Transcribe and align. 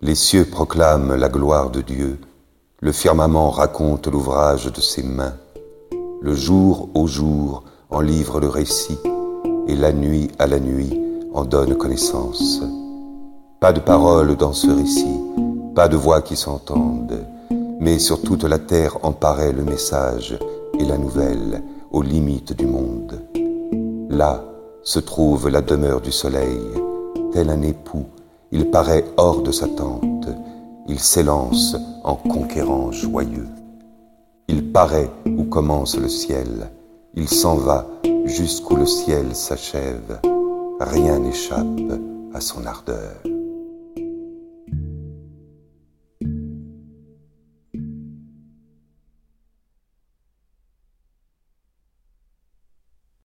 Les 0.00 0.14
cieux 0.14 0.44
proclament 0.44 1.16
la 1.16 1.28
gloire 1.28 1.70
de 1.70 1.80
Dieu, 1.80 2.20
le 2.78 2.92
firmament 2.92 3.50
raconte 3.50 4.06
l'ouvrage 4.06 4.72
de 4.72 4.80
ses 4.80 5.02
mains, 5.02 5.34
le 6.22 6.36
jour 6.36 6.88
au 6.94 7.08
jour 7.08 7.64
en 7.90 8.00
livre 8.00 8.38
le 8.38 8.46
récit, 8.46 9.00
et 9.66 9.74
la 9.74 9.92
nuit 9.92 10.30
à 10.38 10.46
la 10.46 10.60
nuit 10.60 10.96
en 11.34 11.44
donne 11.44 11.76
connaissance. 11.76 12.62
Pas 13.58 13.72
de 13.72 13.80
paroles 13.80 14.36
dans 14.36 14.52
ce 14.52 14.70
récit, 14.70 15.20
pas 15.74 15.88
de 15.88 15.96
voix 15.96 16.22
qui 16.22 16.36
s'entendent, 16.36 17.26
mais 17.80 17.98
sur 17.98 18.22
toute 18.22 18.44
la 18.44 18.60
terre 18.60 18.98
en 19.02 19.10
paraît 19.10 19.52
le 19.52 19.64
message 19.64 20.38
et 20.78 20.84
la 20.84 20.96
nouvelle 20.96 21.60
aux 21.90 22.02
limites 22.02 22.52
du 22.52 22.66
monde. 22.66 23.20
Là 24.08 24.44
se 24.84 25.00
trouve 25.00 25.48
la 25.48 25.60
demeure 25.60 26.00
du 26.00 26.12
soleil, 26.12 26.60
tel 27.32 27.50
un 27.50 27.62
époux 27.62 28.06
il 28.50 28.70
paraît 28.70 29.04
hors 29.16 29.42
de 29.42 29.52
sa 29.52 29.68
tente, 29.68 30.28
il 30.86 30.98
s'élance 30.98 31.76
en 32.04 32.14
conquérant 32.14 32.90
joyeux. 32.90 33.48
Il 34.48 34.72
paraît 34.72 35.10
où 35.26 35.44
commence 35.44 35.96
le 35.96 36.08
ciel, 36.08 36.70
il 37.14 37.28
s'en 37.28 37.56
va 37.56 37.86
jusqu'où 38.24 38.76
le 38.76 38.86
ciel 38.86 39.34
s'achève, 39.34 40.20
rien 40.80 41.18
n'échappe 41.18 41.92
à 42.34 42.40
son 42.40 42.64
ardeur. 42.64 43.22